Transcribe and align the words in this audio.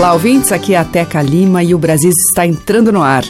Olá, 0.00 0.14
ouvintes. 0.14 0.50
Aqui 0.50 0.72
é 0.72 0.78
a 0.78 0.84
Teca 0.84 1.20
Lima 1.20 1.62
e 1.62 1.74
o 1.74 1.78
Brasil 1.78 2.08
está 2.08 2.46
entrando 2.46 2.90
no 2.90 3.02
ar. 3.02 3.22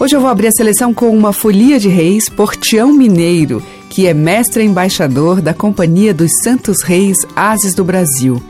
Hoje 0.00 0.16
eu 0.16 0.20
vou 0.20 0.28
abrir 0.28 0.48
a 0.48 0.50
seleção 0.50 0.92
com 0.92 1.16
uma 1.16 1.32
folia 1.32 1.78
de 1.78 1.88
reis 1.88 2.28
por 2.28 2.56
Tião 2.56 2.92
Mineiro, 2.92 3.62
que 3.88 4.08
é 4.08 4.12
mestre 4.12 4.64
embaixador 4.64 5.40
da 5.40 5.54
Companhia 5.54 6.12
dos 6.12 6.32
Santos 6.42 6.82
Reis 6.82 7.16
Ases 7.36 7.76
do 7.76 7.84
Brasil. 7.84 8.42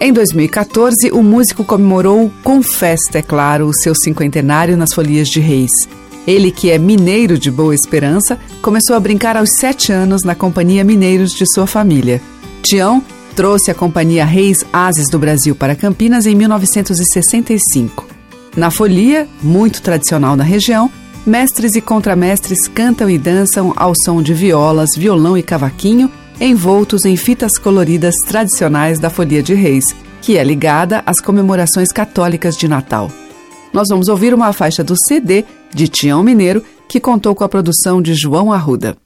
Em 0.00 0.10
2014, 0.10 1.10
o 1.12 1.22
músico 1.22 1.64
comemorou 1.64 2.32
com 2.42 2.62
festa, 2.62 3.18
é 3.18 3.22
claro, 3.22 3.66
o 3.66 3.74
seu 3.74 3.94
cinquentenário 3.94 4.74
nas 4.74 4.94
Folias 4.94 5.28
de 5.28 5.38
Reis. 5.38 5.70
Ele, 6.26 6.50
que 6.50 6.70
é 6.70 6.78
mineiro 6.78 7.38
de 7.38 7.50
Boa 7.50 7.74
Esperança, 7.74 8.38
começou 8.62 8.96
a 8.96 9.00
brincar 9.00 9.36
aos 9.36 9.50
sete 9.58 9.92
anos 9.92 10.22
na 10.22 10.34
Companhia 10.34 10.82
Mineiros 10.82 11.32
de 11.32 11.44
sua 11.44 11.66
família. 11.66 12.22
Tião 12.62 13.04
trouxe 13.38 13.70
a 13.70 13.74
Companhia 13.74 14.24
Reis 14.24 14.66
Ases 14.72 15.08
do 15.08 15.16
Brasil 15.16 15.54
para 15.54 15.76
Campinas 15.76 16.26
em 16.26 16.34
1965. 16.34 18.04
Na 18.56 18.68
folia, 18.68 19.28
muito 19.40 19.80
tradicional 19.80 20.34
na 20.34 20.42
região, 20.42 20.90
mestres 21.24 21.76
e 21.76 21.80
contramestres 21.80 22.66
cantam 22.66 23.08
e 23.08 23.16
dançam 23.16 23.72
ao 23.76 23.92
som 24.04 24.20
de 24.20 24.34
violas, 24.34 24.88
violão 24.96 25.38
e 25.38 25.42
cavaquinho, 25.44 26.10
envoltos 26.40 27.04
em 27.04 27.16
fitas 27.16 27.56
coloridas 27.56 28.16
tradicionais 28.26 28.98
da 28.98 29.08
Folia 29.08 29.40
de 29.40 29.54
Reis, 29.54 29.84
que 30.20 30.36
é 30.36 30.42
ligada 30.42 31.04
às 31.06 31.20
comemorações 31.20 31.92
católicas 31.92 32.56
de 32.56 32.66
Natal. 32.66 33.08
Nós 33.72 33.86
vamos 33.88 34.08
ouvir 34.08 34.34
uma 34.34 34.52
faixa 34.52 34.82
do 34.82 34.96
CD 35.06 35.44
de 35.72 35.86
Tião 35.86 36.24
Mineiro, 36.24 36.60
que 36.88 36.98
contou 36.98 37.36
com 37.36 37.44
a 37.44 37.48
produção 37.48 38.02
de 38.02 38.16
João 38.16 38.52
Arruda. 38.52 38.96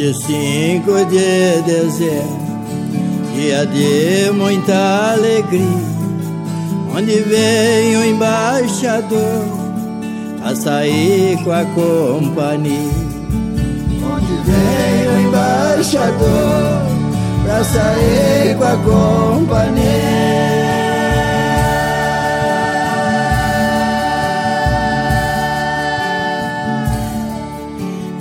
Vinte 0.00 0.08
e 0.08 0.14
cinco 0.14 1.04
de 1.10 1.60
dezembro, 1.60 2.40
dia 3.34 3.66
de 3.66 4.30
muita 4.32 5.12
alegria, 5.12 5.60
onde 6.96 7.20
vem 7.20 7.96
o 7.98 8.06
embaixador 8.06 9.44
a 10.42 10.56
sair 10.56 11.36
com 11.44 11.52
a 11.52 11.66
companhia. 11.66 12.90
Onde 14.02 14.32
vem 14.46 15.06
o 15.06 15.20
embaixador 15.28 16.80
pra 17.44 17.62
sair 17.62 18.56
com 18.56 18.64
a 18.64 18.76
companhia. 18.78 20.59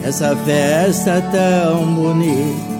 Essa 0.09 0.35
festa 0.37 1.23
tão 1.31 1.85
bonita 1.93 2.79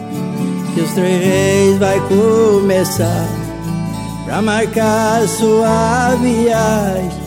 que 0.74 0.82
os 0.82 0.92
três 0.94 1.24
reis 1.24 1.78
vai 1.78 2.00
começar 2.08 3.28
pra 4.26 4.42
marcar 4.42 5.28
sua 5.28 6.16
viagem. 6.22 7.20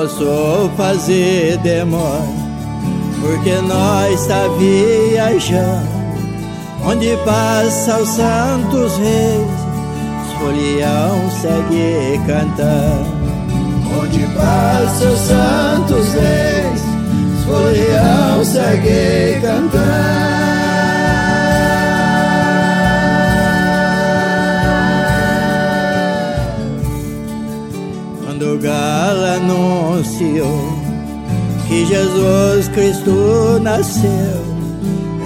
posso 0.05 0.69
fazer 0.77 1.57
demora, 1.57 2.21
porque 3.21 3.55
nós 3.67 4.21
está 4.21 4.47
viajando. 4.59 5.95
Onde 6.85 7.17
passa 7.25 7.97
os 7.97 8.09
santos 8.09 8.97
reis, 8.97 9.47
os 10.27 10.33
folião 10.33 11.31
segue 11.41 12.21
cantando. 12.27 13.15
Onde 13.99 14.19
passa 14.35 15.05
os 15.05 15.19
santos 15.21 16.13
reis, 16.13 16.81
os 17.39 17.45
folião 17.45 18.45
segue 18.45 19.41
cantando. 19.41 20.64
Galo 28.59 29.25
anunciou 29.25 30.85
que 31.67 31.85
Jesus 31.85 32.67
Cristo 32.69 33.59
nasceu, 33.61 34.45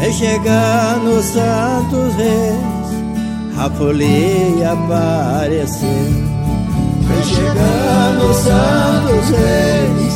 é 0.02 0.12
chegando 0.12 1.18
os 1.18 1.26
santos 1.26 2.16
reis, 2.16 3.58
a 3.58 3.70
folia 3.72 4.72
apareceu. 4.72 5.90
Vem 7.02 7.24
chegando 7.24 8.30
os 8.30 8.38
santos 8.38 9.30
reis, 9.30 10.14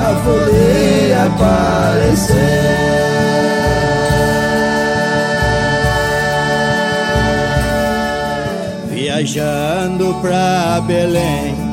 a 0.00 0.14
folia 0.24 1.24
apareceu. 1.26 2.36
Viajando 8.92 10.14
pra 10.20 10.80
Belém 10.86 11.63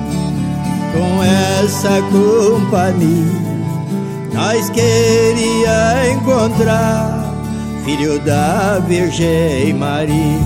com 1.01 1.23
essa 1.23 1.99
companhia. 2.11 3.41
Nós 4.31 4.69
queria 4.69 6.11
encontrar 6.11 7.33
filho 7.83 8.19
da 8.19 8.77
Virgem 8.87 9.73
Maria. 9.73 10.39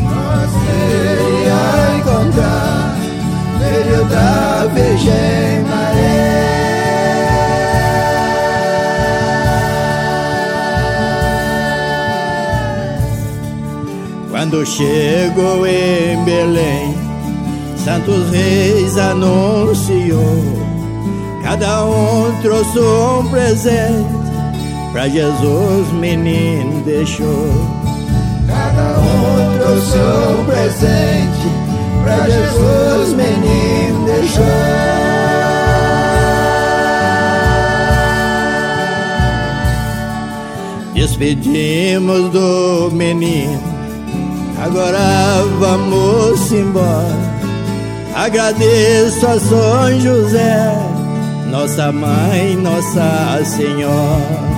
Nós 0.00 0.50
queria 0.66 1.98
encontrar 1.98 2.96
filho 3.58 4.04
da 4.06 4.66
Virgem 4.74 5.62
Maria. 5.68 6.40
Quando 14.30 14.66
chegou 14.66 15.64
em 15.64 16.24
Belém 16.24 16.89
Santos 17.84 18.30
Reis 18.30 18.98
anunciou, 18.98 20.42
cada 21.42 21.86
um 21.86 22.30
trouxe 22.42 22.78
um 22.78 23.26
presente, 23.28 24.06
pra 24.92 25.08
Jesus 25.08 25.90
menino 25.94 26.82
deixou. 26.84 27.48
Cada 28.46 28.98
um 28.98 29.58
trouxe 29.58 29.96
um 29.96 30.44
presente, 30.44 31.48
pra 32.04 32.28
Jesus 32.28 33.14
menino 33.14 34.04
deixou. 34.04 34.44
Despedimos 40.92 42.30
do 42.30 42.90
menino, 42.92 43.58
agora 44.62 45.44
vamos 45.58 46.52
embora. 46.52 47.29
Agradeço 48.14 49.26
a 49.26 49.38
São 49.38 50.00
José, 50.00 50.74
nossa 51.50 51.92
mãe, 51.92 52.56
nossa 52.56 53.40
senhora. 53.44 54.50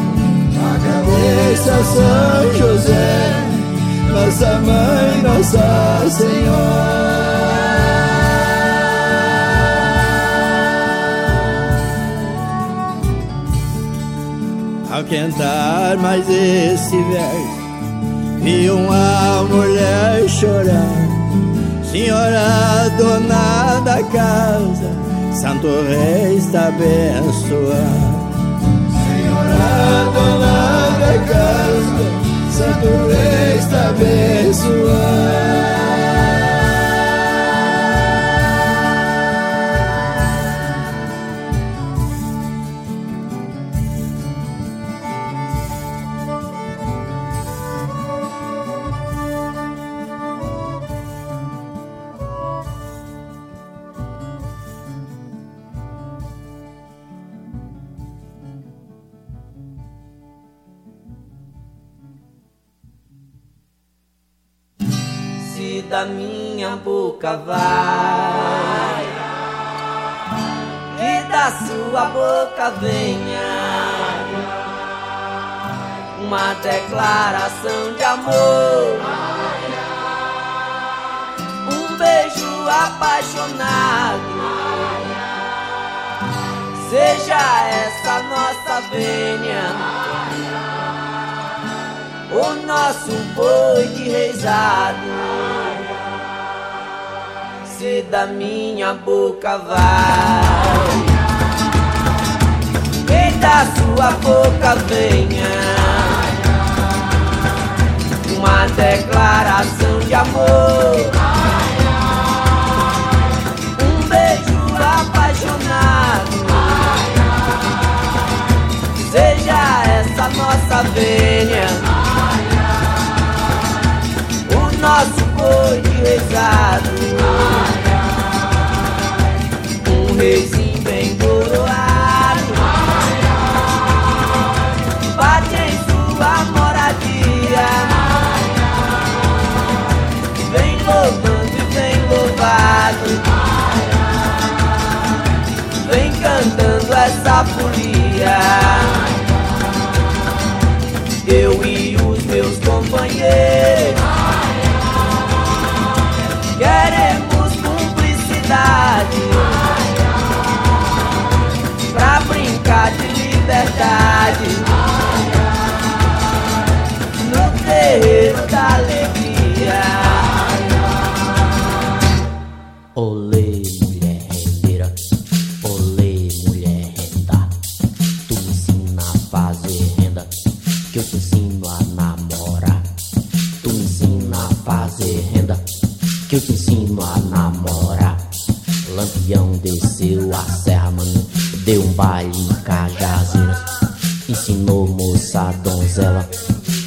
Agradeço 0.74 1.70
a 1.70 1.84
São 1.84 2.58
José, 2.58 3.32
nossa 4.10 4.58
mãe, 4.58 5.22
nossa 5.22 6.10
senhora. 6.10 6.92
Ao 14.90 15.04
cantar 15.04 15.96
mais 15.98 16.28
esse 16.28 16.96
verso, 16.96 17.62
vi 18.42 18.70
uma 18.70 19.42
mulher 19.44 20.28
chorar 20.28 21.11
senhora 21.92 22.88
dona 22.96 23.80
da 23.84 24.02
casa, 24.04 24.90
Santo 25.34 25.68
Rei 25.86 26.38
está 26.38 26.68
abençoado. 26.68 28.11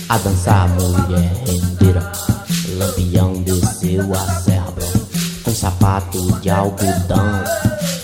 A 0.09 0.17
dançar 0.17 0.69
mulher 0.69 1.31
rendeira. 1.45 2.11
Lampião 2.77 3.33
desceu 3.43 4.13
a 4.13 4.41
serra, 4.41 4.73
com 5.43 5.51
sapato 5.51 6.39
de 6.41 6.49
algodão. 6.49 7.43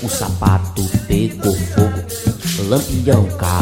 O 0.02 0.10
sapato 0.10 0.84
pegou 1.08 1.56
fogo, 1.56 2.70
Lampião 2.70 3.26
caiu 3.38 3.61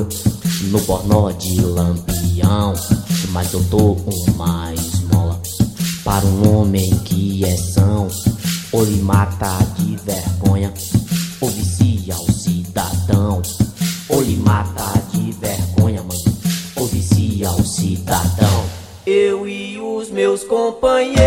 no 0.00 0.80
bornó 0.80 1.30
de 1.30 1.60
lampião. 1.60 2.74
Mas 3.30 3.52
eu 3.52 3.60
dou 3.64 3.96
uma 4.06 4.72
esmola 4.74 5.40
para 6.04 6.24
um 6.24 6.56
homem 6.56 6.90
que 7.04 7.44
é 7.44 7.56
são. 7.56 8.08
Ou 8.72 8.84
lhe 8.84 9.00
mata 9.02 9.58
de 9.78 9.96
vergonha, 9.96 10.72
ou 11.40 11.50
vicia 11.50 12.16
o 12.16 12.32
cidadão. 12.32 13.42
Ou 14.08 14.22
lhe 14.22 14.36
mata 14.36 14.92
de 15.12 15.32
vergonha, 15.32 16.02
mano, 16.02 16.38
ou 16.76 16.86
vicia 16.86 17.50
o 17.50 17.66
cidadão. 17.66 18.64
Eu 19.04 19.46
e 19.46 19.78
os 19.78 20.10
meus 20.10 20.44
companheiros, 20.44 21.21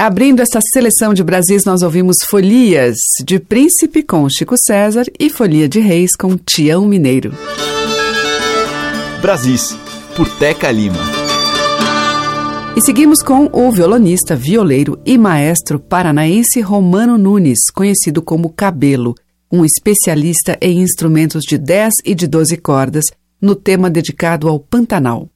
Abrindo 0.00 0.40
esta 0.40 0.60
seleção 0.72 1.12
de 1.12 1.22
Brasis, 1.22 1.66
nós 1.66 1.82
ouvimos 1.82 2.16
Folias 2.26 2.96
de 3.22 3.38
Príncipe 3.38 4.02
com 4.02 4.26
Chico 4.30 4.54
César 4.56 5.04
e 5.20 5.28
Folia 5.28 5.68
de 5.68 5.78
Reis 5.78 6.12
com 6.18 6.38
Tião 6.38 6.86
Mineiro. 6.86 7.34
Brasis, 9.20 9.76
por 10.16 10.26
Teca 10.38 10.70
Lima. 10.70 10.96
E 12.74 12.80
seguimos 12.80 13.22
com 13.22 13.50
o 13.52 13.70
violonista, 13.70 14.34
violeiro 14.34 14.98
e 15.04 15.18
maestro 15.18 15.78
paranaense 15.78 16.62
Romano 16.62 17.18
Nunes, 17.18 17.70
conhecido 17.70 18.22
como 18.22 18.48
Cabelo, 18.48 19.14
um 19.52 19.66
especialista 19.66 20.56
em 20.62 20.80
instrumentos 20.80 21.42
de 21.42 21.58
10 21.58 21.92
e 22.06 22.14
de 22.14 22.26
12 22.26 22.56
cordas, 22.56 23.04
no 23.38 23.54
tema 23.54 23.90
dedicado 23.90 24.48
ao 24.48 24.58
Pantanal. 24.58 25.28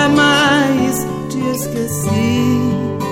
jamais 0.00 0.94
te 1.28 1.38
esqueci. 1.52 3.09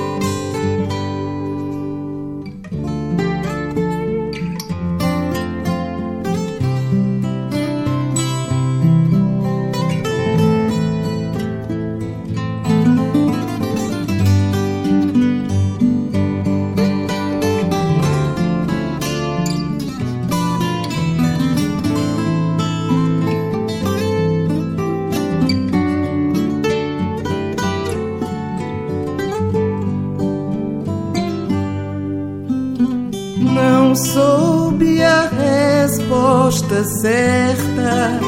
certa 37.01 38.19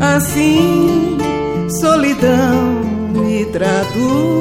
Assim, 0.00 1.18
solidão 1.68 2.80
me 3.12 3.44
traduz. 3.46 4.39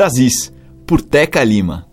Brasis, 0.00 0.50
por 0.86 1.02
Teca 1.02 1.44
Lima. 1.44 1.86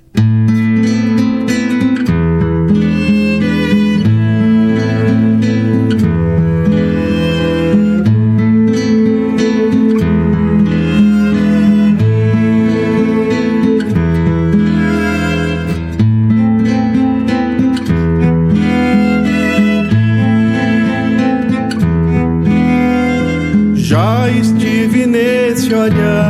Já 23.76 24.30
estive 24.30 25.06
nesse 25.06 25.74
olhar 25.74 26.27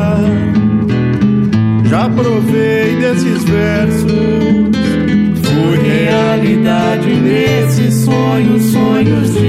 provei 2.37 2.95
desses 2.97 3.43
versos. 3.43 4.07
Fui 5.43 5.77
realidade 5.77 7.15
nesses 7.15 7.93
sonhos, 8.05 8.63
sonhos 8.63 9.33
de 9.33 9.46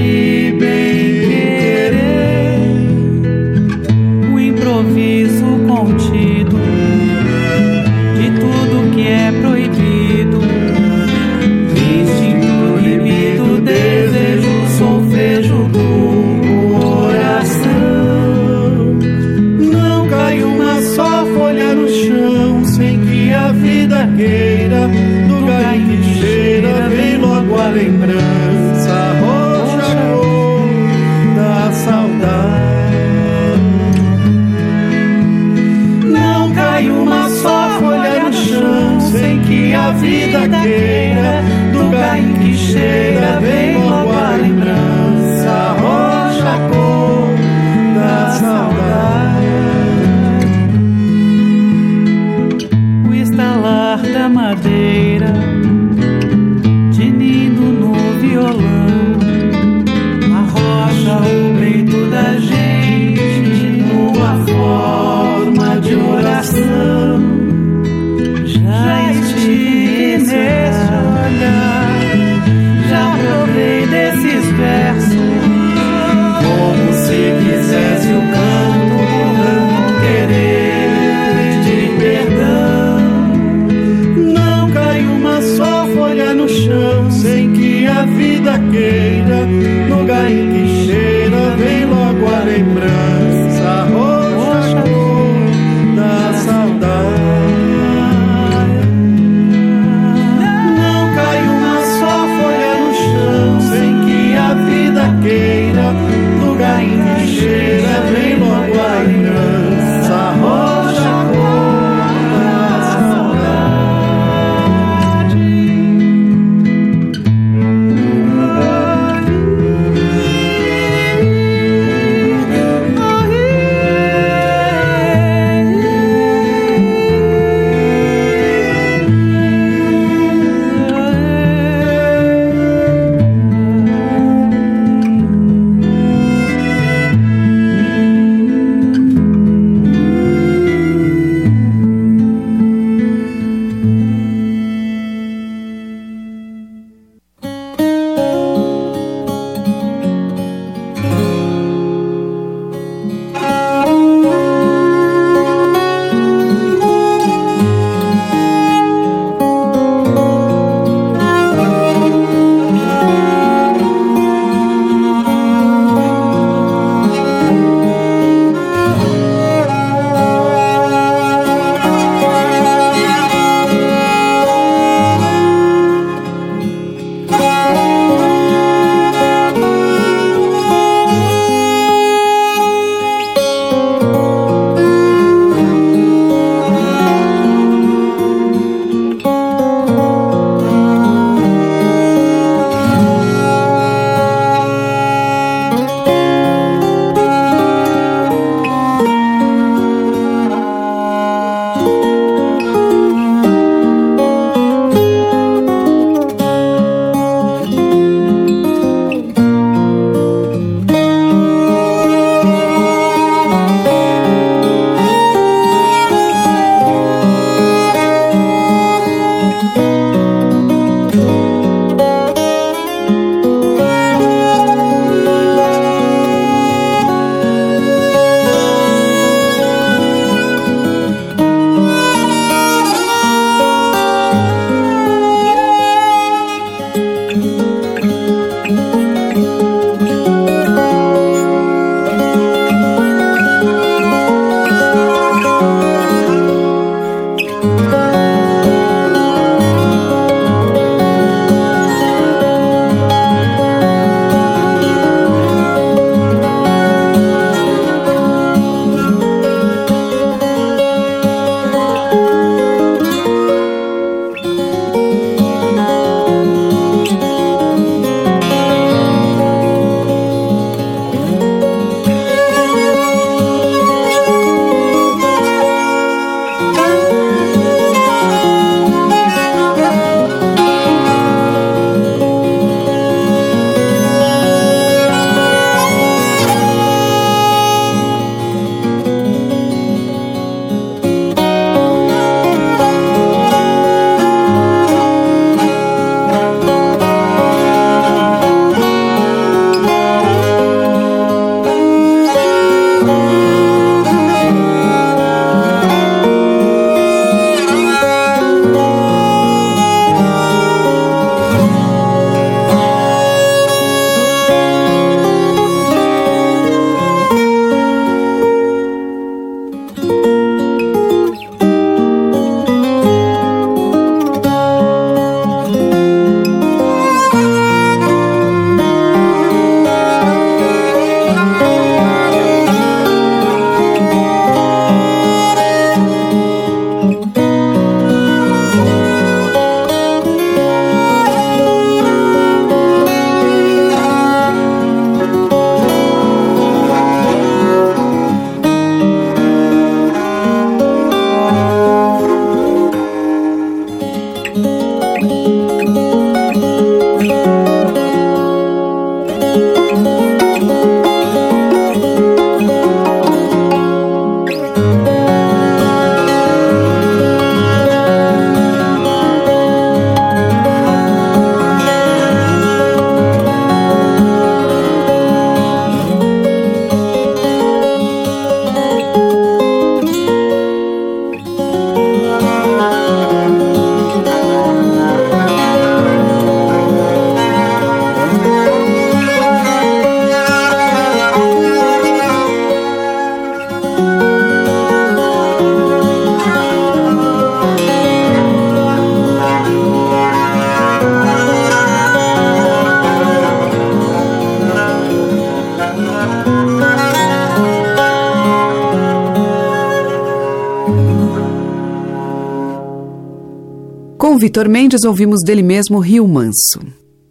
Vitor 414.39 414.69
Mendes 414.69 415.05
ouvimos 415.05 415.43
dele 415.45 415.63
mesmo 415.63 415.99
Rio 415.99 416.27
Manso. 416.29 416.81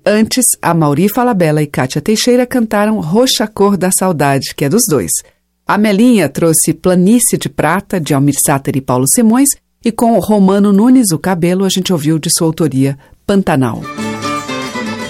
Antes, 0.06 0.44
a 0.62 0.74
Mauri 0.74 1.08
Falabella 1.08 1.62
e 1.62 1.68
Kátia 1.68 2.02
Teixeira 2.02 2.46
cantaram 2.46 3.00
Roxa 3.00 3.48
Cor 3.48 3.78
da 3.78 3.90
Saudade, 3.92 4.54
que 4.56 4.66
é 4.66 4.70
dos 4.70 4.84
dois. 4.90 5.12
A 5.66 5.78
Melinha 5.78 6.28
trouxe 6.28 6.74
Planície 6.74 7.38
de 7.38 7.50
Prata, 7.50 8.00
de 8.00 8.14
Almir 8.14 8.36
Sater 8.46 8.76
e 8.76 8.82
Paulo 8.82 9.06
Simões, 9.08 9.50
e 9.84 9.92
com 9.92 10.18
o 10.18 10.20
Romano 10.20 10.74
Nunes, 10.74 11.12
o 11.12 11.20
cabelo, 11.20 11.64
a 11.64 11.70
gente 11.70 11.94
ouviu 11.94 12.20
de 12.20 12.30
sua 12.30 12.48
autoria 12.48 12.98
Pantanal. 13.26 13.82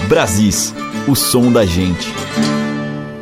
Brasis, 0.08 0.74
o 1.08 1.16
som 1.16 1.52
da 1.52 1.66
gente. 1.66 2.08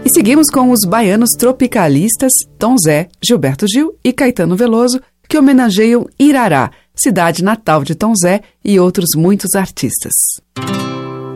E 0.04 0.10
seguimos 0.10 0.50
com 0.50 0.72
os 0.72 0.86
baianos 0.86 1.32
tropicalistas 1.32 2.32
Tom 2.60 2.76
Zé, 2.78 3.08
Gilberto 3.22 3.66
Gil 3.68 3.98
e 4.04 4.14
Caetano 4.14 4.56
Veloso, 4.56 5.02
que 5.28 5.38
homenageiam 5.38 6.08
Irará, 6.20 6.72
cidade 6.96 7.44
natal 7.44 7.84
de 7.84 7.96
Tom 7.96 8.14
Zé 8.16 8.42
e 8.64 8.80
outros 8.80 9.10
muitos 9.16 9.56
artistas. 9.56 10.14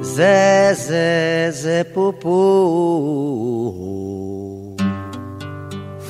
Zé, 0.04 0.74
Zé, 0.74 1.52
Zé 1.52 1.84
Popô 1.84 2.36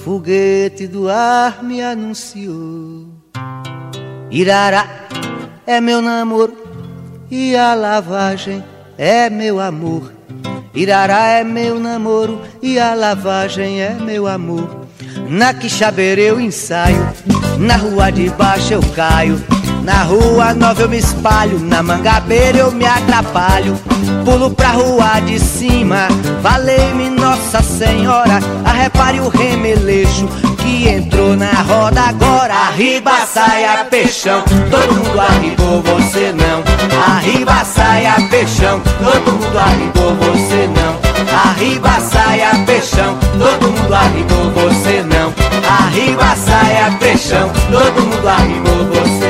Foguete 0.03 0.87
do 0.87 1.09
ar 1.09 1.63
me 1.63 1.81
anunciou 1.81 3.07
Irará 4.31 5.07
é 5.65 5.81
meu 5.81 6.01
namoro 6.01 6.55
e 7.31 7.55
a 7.55 7.73
lavagem 7.73 8.63
é 8.97 9.29
meu 9.29 9.59
amor. 9.59 10.11
Irará 10.73 11.27
é 11.27 11.43
meu 11.43 11.79
namoro 11.79 12.41
e 12.61 12.77
a 12.79 12.93
lavagem 12.93 13.81
é 13.81 13.93
meu 13.93 14.27
amor. 14.27 14.88
Na 15.29 15.53
Quixabeira 15.53 16.21
eu 16.21 16.41
ensaio, 16.41 16.97
na 17.59 17.75
rua 17.75 18.09
de 18.09 18.31
baixo 18.31 18.73
eu 18.73 18.81
caio. 18.95 19.39
Na 19.89 20.03
rua 20.03 20.53
nova 20.53 20.83
eu 20.83 20.87
me 20.87 20.99
espalho, 20.99 21.57
na 21.61 21.81
mangabeira 21.81 22.59
eu 22.59 22.71
me 22.71 22.85
atrapalho. 22.85 23.75
Pulo 24.23 24.51
pra 24.51 24.69
rua 24.69 25.19
de 25.21 25.39
cima, 25.39 26.07
valei-me 26.43 27.09
Nossa 27.09 27.63
Senhora. 27.63 28.39
Arrepare 28.63 29.19
o 29.19 29.29
remelejo 29.29 30.27
que 30.59 30.87
entrou 30.87 31.35
na 31.35 31.51
roda 31.63 32.01
agora. 32.01 32.53
Arriba, 32.67 33.25
saia, 33.25 33.83
peixão, 33.85 34.43
todo 34.69 34.93
mundo 34.93 35.19
arribou, 35.19 35.81
você 35.81 36.33
não. 36.33 36.63
Arriba, 37.15 37.65
saia, 37.65 38.13
peixão, 38.29 38.79
todo 38.81 39.31
mundo 39.31 39.57
arribou, 39.57 40.15
você 40.17 40.69
não. 40.69 40.99
Arriba, 41.49 41.99
saia, 41.99 42.51
peixão, 42.63 43.17
todo 43.39 43.71
mundo 43.71 43.95
arribou, 43.95 44.51
você 44.51 45.01
não. 45.01 45.33
Arriba, 45.83 46.35
saia, 46.35 46.91
peixão, 46.99 47.49
todo 47.71 48.05
mundo 48.05 48.27
arribou, 48.27 48.85
você 48.85 49.25
não. 49.25 49.28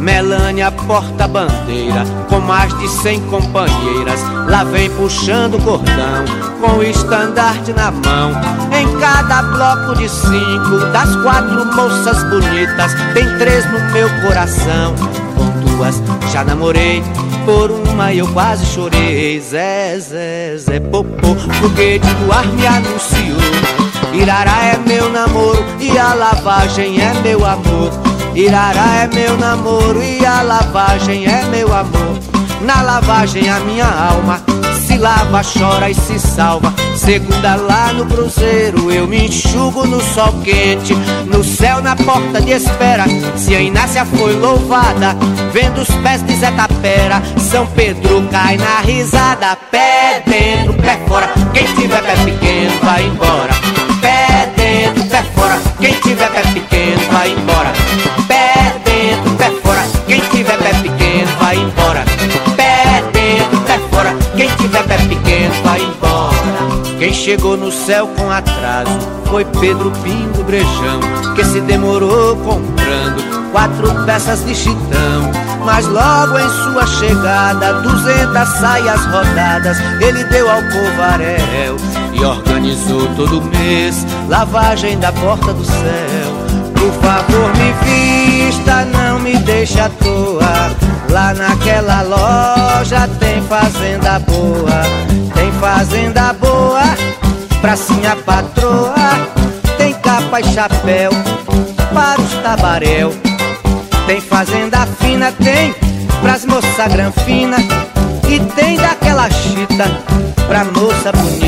Melânia 0.00 0.72
porta-bandeira, 0.72 2.04
com 2.30 2.40
mais 2.40 2.76
de 2.78 2.88
cem 2.88 3.20
companheiras, 3.26 4.18
lá 4.48 4.64
vem 4.64 4.88
puxando 4.90 5.56
o 5.56 5.62
cordão, 5.62 6.24
com 6.58 6.78
o 6.78 6.82
estandarte 6.82 7.70
na 7.74 7.90
mão. 7.90 8.32
Em 8.72 8.98
cada 8.98 9.42
bloco 9.42 9.98
de 9.98 10.08
cinco, 10.08 10.78
das 10.90 11.14
quatro 11.16 11.66
moças 11.66 12.22
bonitas, 12.24 12.94
tem 13.12 13.26
três 13.38 13.70
no 13.70 13.78
meu 13.92 14.08
coração. 14.22 14.94
Com 15.36 15.76
duas 15.76 16.02
já 16.32 16.44
namorei, 16.44 17.02
por 17.44 17.70
uma 17.70 18.14
eu 18.14 18.26
quase 18.28 18.64
chorei. 18.64 19.38
Zé, 19.38 19.98
Zé, 19.98 20.56
Zé, 20.56 20.80
popô, 20.80 21.34
foguete 21.60 22.06
do 22.06 22.32
ar 22.32 22.46
me 22.46 22.66
anunciou. 22.66 23.38
Irará 24.14 24.64
é 24.64 24.78
meu 24.78 25.10
namoro 25.10 25.62
e 25.78 25.98
a 25.98 26.14
lavagem 26.14 27.00
é 27.02 27.12
meu 27.22 27.44
amor. 27.44 28.09
Irará 28.34 29.02
é 29.02 29.06
meu 29.14 29.36
namoro 29.36 30.02
e 30.02 30.24
a 30.24 30.42
lavagem 30.42 31.26
é 31.26 31.44
meu 31.46 31.74
amor. 31.74 32.18
Na 32.62 32.82
lavagem 32.82 33.48
a 33.48 33.58
minha 33.60 33.86
alma 33.86 34.42
se 34.90 34.96
lava, 34.96 35.40
chora 35.42 35.88
e 35.88 35.94
se 35.94 36.18
salva. 36.18 36.74
Segunda 36.96 37.54
lá 37.54 37.92
no 37.92 38.06
cruzeiro 38.06 38.90
eu 38.90 39.06
me 39.06 39.26
enxugo 39.26 39.86
no 39.86 40.00
sol 40.00 40.32
quente. 40.44 40.94
No 41.26 41.44
céu 41.44 41.80
na 41.80 41.94
porta 41.96 42.40
de 42.40 42.52
espera, 42.52 43.04
se 43.36 43.54
a 43.54 43.60
Inácia 43.60 44.04
foi 44.04 44.34
louvada, 44.34 45.16
vendo 45.52 45.80
os 45.80 45.90
pés 46.02 46.22
de 46.24 46.34
Zé 46.34 46.50
Tapera, 46.50 47.22
São 47.38 47.66
Pedro 47.66 48.26
cai 48.30 48.56
na 48.56 48.80
risada. 48.80 49.56
Pé 49.70 50.22
dentro, 50.26 50.74
pé 50.74 50.98
fora, 51.06 51.30
quem 51.52 51.66
tiver 51.74 52.02
pé 52.02 52.14
pequeno 52.24 52.80
vai 52.82 53.04
embora. 53.06 53.79
Dentro, 54.80 55.04
pé 55.10 55.22
fora, 55.34 55.60
quem 55.78 55.92
tiver 56.00 56.30
pé 56.30 56.40
pequeno 56.54 57.12
vai 57.12 57.30
embora. 57.32 57.70
Pé 58.26 58.80
dentro, 58.82 59.30
pé 59.36 59.50
fora, 59.62 59.82
quem 60.06 60.20
tiver 60.20 60.56
pé 60.56 60.72
pequeno 60.72 61.28
vai 61.38 61.56
embora. 61.58 62.02
Pé 62.56 63.04
dentro, 63.12 63.60
pé 63.66 63.78
fora, 63.90 64.16
quem 64.34 64.48
tiver 64.56 64.82
pé 64.84 64.96
pequeno 64.96 65.54
vai 65.64 65.82
embora. 65.82 66.98
Quem 66.98 67.12
chegou 67.12 67.58
no 67.58 67.70
céu 67.70 68.08
com 68.16 68.30
atraso 68.30 68.98
foi 69.28 69.44
Pedro 69.44 69.92
Pingo 70.02 70.44
Brejão, 70.44 71.00
que 71.36 71.44
se 71.44 71.60
demorou 71.60 72.36
comprando 72.36 73.52
quatro 73.52 74.06
peças 74.06 74.46
de 74.46 74.54
chitão. 74.54 75.30
Mas 75.62 75.86
logo 75.86 76.38
em 76.38 76.48
sua 76.48 76.86
chegada, 76.86 77.82
duzentas 77.82 78.48
saias 78.58 79.04
rodadas, 79.04 79.76
ele 80.00 80.24
deu 80.24 80.50
ao 80.50 80.62
covarel 80.62 81.76
organizou 82.24 83.08
todo 83.16 83.42
mês 83.42 84.06
lavagem 84.28 84.98
da 84.98 85.12
porta 85.12 85.52
do 85.52 85.64
céu. 85.64 86.40
Por 86.74 86.92
favor, 87.02 87.52
me 87.56 87.72
vista, 87.84 88.84
não 88.86 89.18
me 89.18 89.36
deixe 89.38 89.80
à 89.80 89.88
toa. 89.88 90.70
Lá 91.10 91.34
naquela 91.34 92.02
loja 92.02 93.08
tem 93.18 93.42
fazenda 93.42 94.18
boa, 94.20 94.82
tem 95.34 95.50
fazenda 95.52 96.32
boa, 96.34 96.82
pracinha 97.60 98.14
patroa, 98.24 98.94
tem 99.76 99.92
capa 99.94 100.40
e 100.40 100.44
chapéu 100.44 101.10
para 101.92 102.20
os 102.20 102.32
tabaréu. 102.42 103.12
Tem 104.06 104.20
fazenda 104.20 104.86
fina, 105.00 105.32
tem 105.32 105.74
pras 106.22 106.44
moça 106.44 106.88
granfina 106.88 107.56
e 108.28 108.38
tem 108.54 108.76
daquela 108.76 109.28
chita 109.30 109.84
pra 110.46 110.64
moça 110.64 111.12
bonita. 111.12 111.39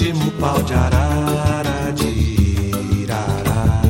Último 0.00 0.30
pau 0.40 0.62
de 0.62 0.72
arara 0.72 1.92
de 1.92 2.08
Irará. 3.02 3.82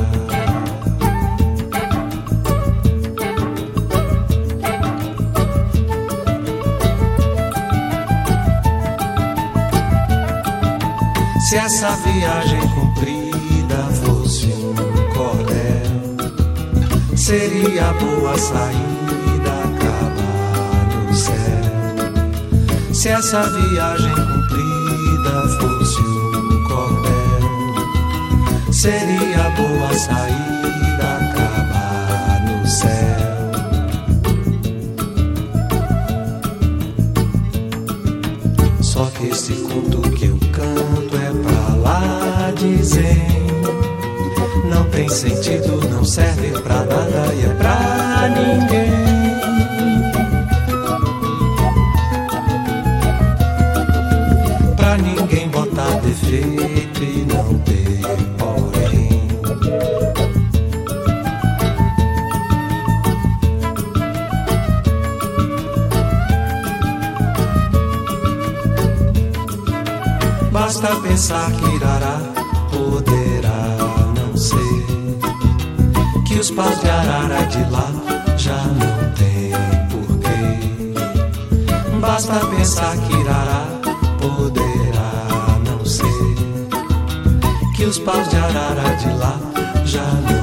Se 11.39 11.55
essa 11.55 11.91
viagem 11.91 12.59
comprida 12.75 13.77
fosse 14.03 14.47
um 14.47 14.75
cordel, 15.13 16.17
seria 17.15 17.93
boa 17.93 18.37
saída 18.37 19.51
acabar 19.63 20.87
no 21.07 21.15
céu. 21.15 22.93
Se 22.93 23.07
essa 23.07 23.43
viagem 23.43 24.30
seria 28.81 29.47
boa 29.51 29.93
saída 29.93 31.17
acabar 31.21 32.41
no 32.47 32.67
céu. 32.67 32.89
Só 38.81 39.05
que 39.05 39.27
esse 39.27 39.53
conto 39.53 40.01
que 40.09 40.25
eu 40.25 40.39
canto 40.51 41.15
é 41.15 41.31
pra 41.43 41.75
lá 41.75 42.51
dizer 42.55 43.21
Não 44.67 44.89
tem 44.89 45.07
sentido, 45.07 45.87
não 45.87 46.03
serve 46.03 46.49
pra 46.61 46.83
nada 46.83 47.33
e 47.35 47.45
é 47.45 47.53
pra 47.53 48.29
ninguém 48.29 49.20
pensar 71.21 71.51
que 71.51 71.75
Irará 71.75 72.19
poderá 72.71 73.77
não 74.17 74.35
ser. 74.35 74.87
Que 76.25 76.39
os 76.39 76.49
paus 76.49 76.79
de 76.81 76.89
arara 76.89 77.45
de 77.45 77.63
lá 77.69 77.91
já 78.37 78.57
não 78.57 79.11
tem 79.13 79.51
porquê 79.91 80.99
Basta 81.99 82.43
pensar 82.47 82.97
que 82.97 83.13
Irará 83.17 83.67
poderá 84.19 85.59
não 85.63 85.85
ser. 85.85 86.09
Que 87.75 87.85
os 87.85 87.99
paus 87.99 88.27
de 88.27 88.37
arara 88.37 88.95
de 88.95 89.13
lá 89.19 89.39
já 89.85 90.01
não 90.01 90.40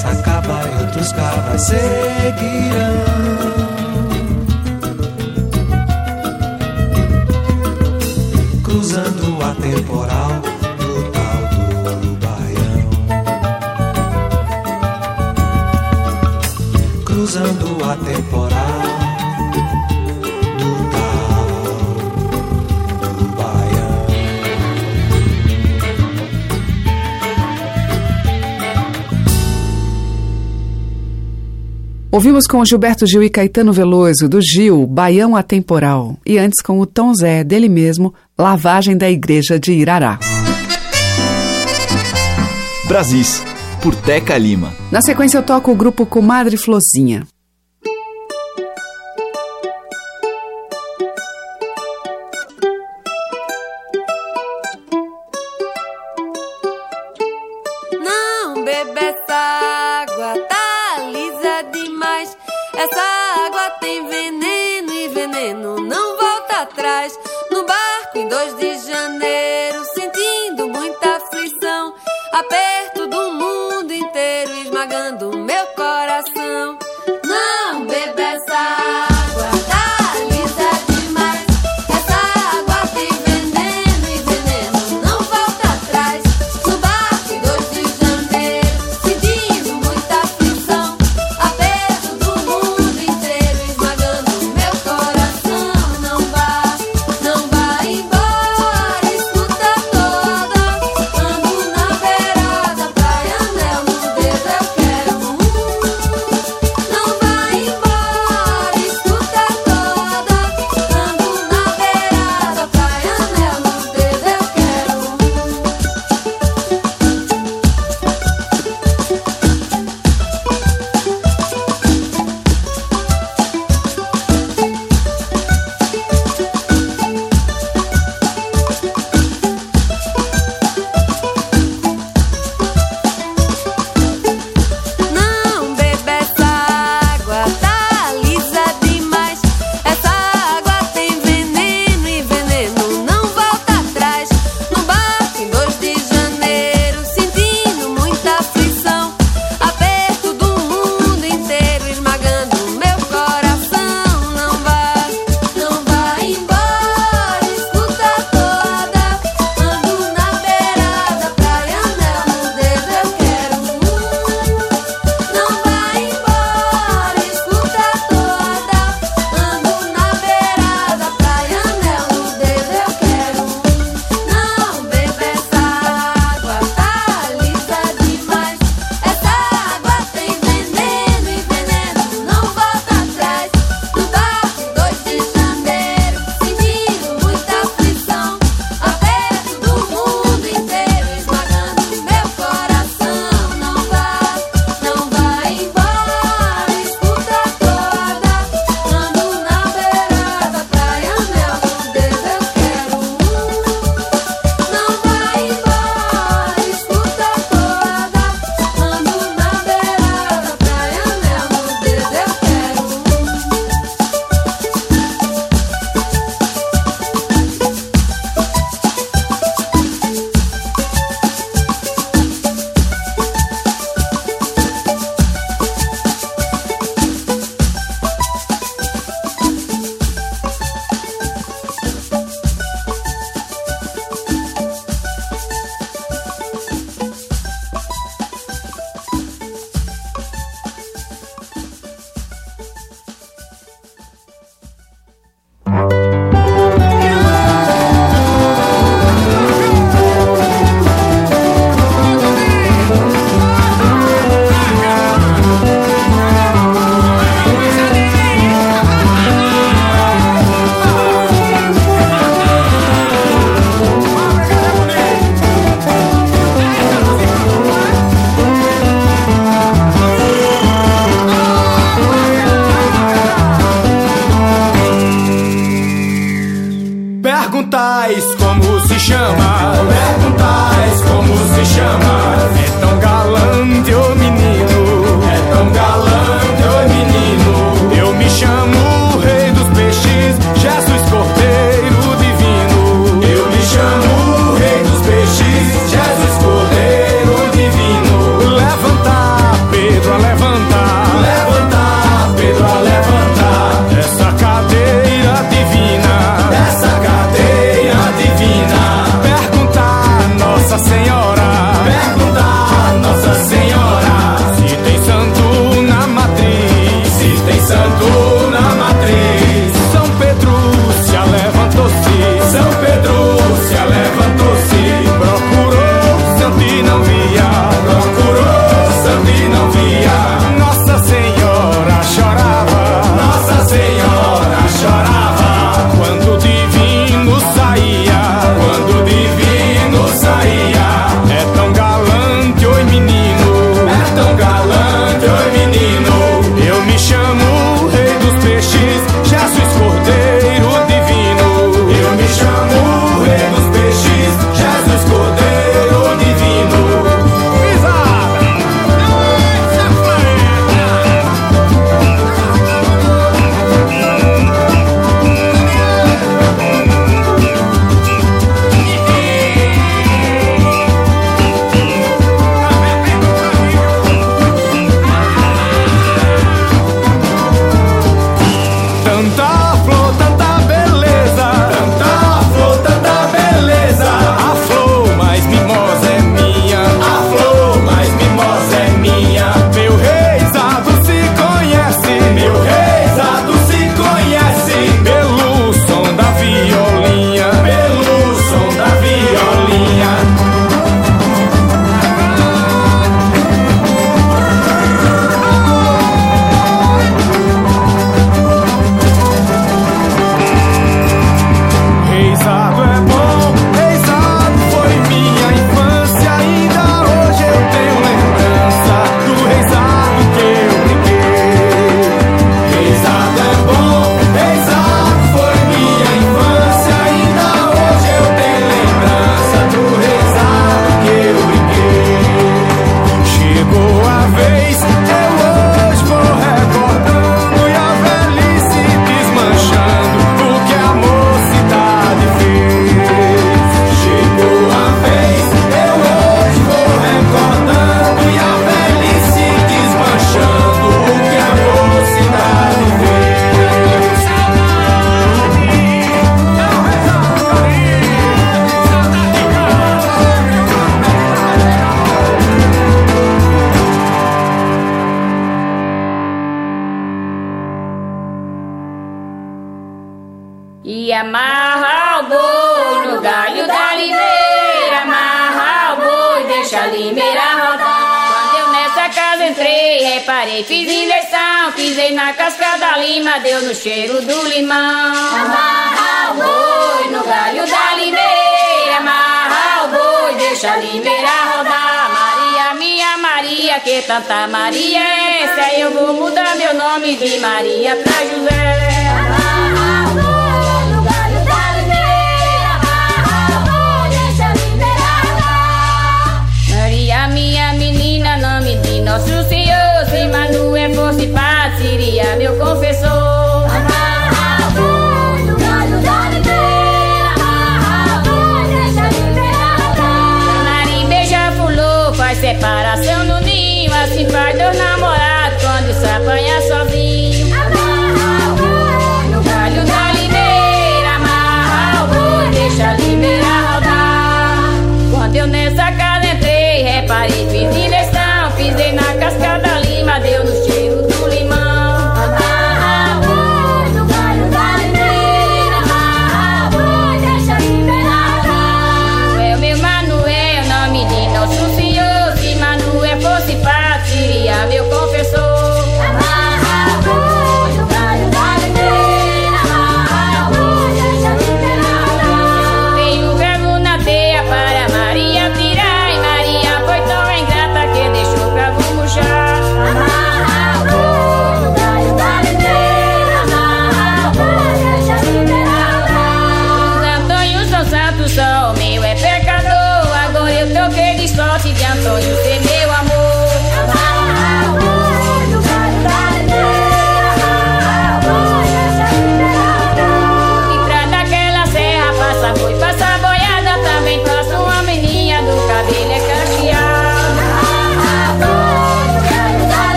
acaba 0.00 0.62
e 0.68 0.82
outros 0.84 1.12
cabas 1.12 1.62
seguirão. 1.62 3.41
Ouvimos 32.12 32.46
com 32.46 32.62
Gilberto 32.62 33.06
Gil 33.06 33.22
e 33.22 33.30
Caetano 33.30 33.72
Veloso, 33.72 34.28
do 34.28 34.38
Gil, 34.42 34.86
Baião 34.86 35.34
Atemporal. 35.34 36.18
E 36.26 36.36
antes 36.36 36.60
com 36.60 36.78
o 36.78 36.84
Tom 36.84 37.14
Zé, 37.14 37.42
dele 37.42 37.70
mesmo, 37.70 38.12
Lavagem 38.38 38.98
da 38.98 39.10
Igreja 39.10 39.58
de 39.58 39.72
Irará. 39.72 40.18
Brasis, 42.86 43.42
por 43.82 43.94
Teca 43.94 44.36
Lima. 44.36 44.74
Na 44.90 45.00
sequência 45.00 45.38
eu 45.38 45.42
toco 45.42 45.72
o 45.72 45.74
grupo 45.74 46.04
Comadre 46.04 46.58
Flozinha. 46.58 47.26
golpe 72.52 72.91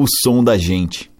o 0.00 0.06
som 0.08 0.42
da 0.42 0.56
gente. 0.56 1.10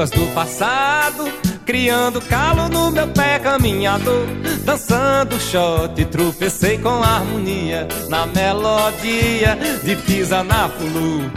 Ruas 0.00 0.10
do 0.10 0.26
passado, 0.32 1.30
criando 1.66 2.22
calo 2.22 2.70
no 2.70 2.90
meu 2.90 3.06
pé 3.08 3.38
caminhador, 3.38 4.26
dançando 4.64 5.38
shot, 5.38 6.02
tropecei 6.06 6.78
com 6.78 7.02
harmonia 7.02 7.86
na 8.08 8.24
melodia 8.24 9.58
de 9.84 9.96
pisa 9.96 10.42
na 10.42 10.70
fulu. 10.70 11.30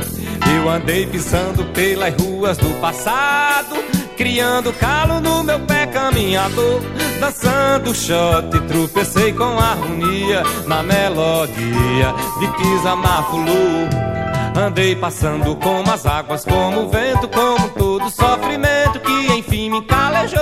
Eu 0.55 0.69
andei 0.69 1.05
pisando 1.05 1.65
pelas 1.73 2.13
ruas 2.15 2.57
do 2.57 2.69
passado, 2.79 3.75
criando 4.15 4.71
calo 4.71 5.19
no 5.19 5.43
meu 5.43 5.59
pé 5.59 5.85
caminhador, 5.87 6.81
dançando 7.19 7.93
shot, 7.93 8.49
tropecei 8.69 9.33
com 9.33 9.59
harmonia 9.59 10.41
na 10.65 10.81
melodia 10.81 12.13
de 12.39 12.47
pisa 12.57 12.95
na 12.95 13.23
fulu. 13.23 14.02
Andei 14.55 14.95
passando 14.95 15.55
como 15.55 15.91
as 15.91 16.05
águas, 16.05 16.45
como 16.45 16.81
o 16.81 16.89
vento, 16.89 17.27
como 17.27 17.69
todo 17.69 18.09
sofrimento 18.09 18.99
que 18.99 19.33
enfim 19.33 19.69
me 19.69 19.81
calejou. 19.83 20.39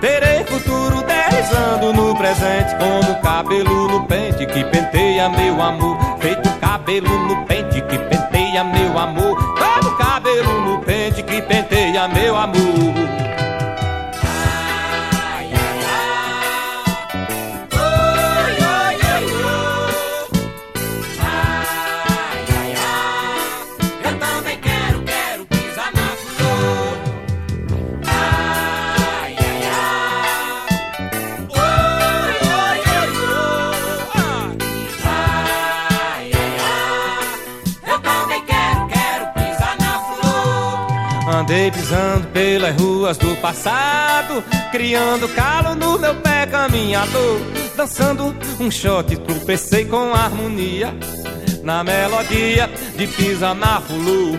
Terei 0.00 0.44
futuro 0.44 1.02
deslizando 1.02 1.92
no 1.94 2.14
presente, 2.14 2.76
como 2.76 3.20
cabelo 3.22 3.88
no 3.88 4.06
pente 4.06 4.44
que 4.44 4.62
penteia 4.64 5.30
meu 5.30 5.60
amor. 5.62 5.96
Feito 6.20 6.48
cabelo 6.60 7.08
no 7.26 7.46
pente 7.46 7.80
que 7.80 7.98
penteia 7.98 8.62
meu 8.62 8.98
amor. 8.98 9.36
Como 9.54 9.96
cabelo 9.96 10.60
no 10.60 10.78
pente 10.80 11.22
que 11.22 11.40
penteia 11.40 12.08
meu 12.08 12.36
amor. 12.36 13.26
Andei 41.66 41.80
pisando 41.82 42.28
pelas 42.28 42.80
ruas 42.80 43.18
do 43.18 43.34
passado, 43.40 44.40
criando 44.70 45.28
calo 45.30 45.74
no 45.74 45.98
meu 45.98 46.14
pé 46.14 46.46
caminhador, 46.46 47.40
dançando 47.76 48.36
um 48.60 48.70
shot, 48.70 49.16
tropecei 49.16 49.84
com 49.84 50.14
harmonia 50.14 50.94
na 51.64 51.82
melodia 51.82 52.70
de 52.96 53.08
pisa 53.08 53.52
na 53.52 53.80
fulu. 53.80 54.38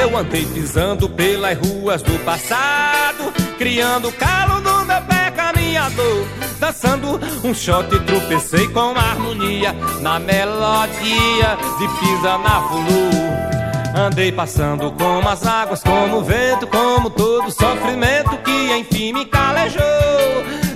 Eu 0.00 0.16
andei 0.16 0.46
pisando 0.46 1.06
pelas 1.10 1.58
ruas 1.58 2.00
do 2.00 2.18
passado, 2.24 3.30
criando 3.58 4.10
calo 4.12 4.58
no 4.62 4.86
meu 4.86 5.02
pé 5.02 5.30
caminhador, 5.32 6.26
dançando 6.58 7.20
um 7.46 7.52
shot, 7.52 7.90
tropecei 8.06 8.66
com 8.68 8.94
harmonia 8.96 9.74
na 10.00 10.18
melodia 10.18 11.58
de 11.78 11.88
pisa 12.00 12.38
na 12.38 12.62
fulu. 12.62 13.23
Andei 13.94 14.32
passando 14.32 14.90
como 14.90 15.28
as 15.28 15.46
águas, 15.46 15.80
como 15.80 16.18
o 16.18 16.24
vento, 16.24 16.66
como 16.66 17.10
todo 17.10 17.48
sofrimento 17.52 18.36
que 18.38 18.72
enfim 18.76 19.12
me 19.12 19.24
calejou. 19.24 19.84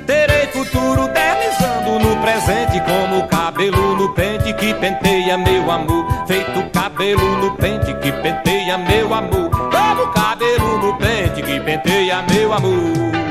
Terei 0.06 0.46
futuro 0.46 1.08
deslizando 1.08 1.98
no 1.98 2.16
presente, 2.22 2.80
como 2.82 3.26
cabelo 3.26 3.96
no 3.96 4.14
pente 4.14 4.52
que 4.52 4.72
penteia 4.74 5.36
meu 5.36 5.68
amor. 5.68 6.06
Feito 6.28 6.70
cabelo 6.70 7.38
no 7.38 7.56
pente 7.56 7.92
que 7.94 8.12
penteia 8.12 8.78
meu 8.78 9.12
amor. 9.12 9.50
Como 9.50 10.12
cabelo 10.12 10.78
no 10.78 10.96
pente 10.96 11.42
que 11.42 11.58
penteia 11.58 12.22
meu 12.22 12.52
amor. 12.52 13.27